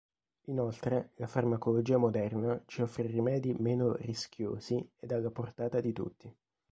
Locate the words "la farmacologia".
1.17-1.95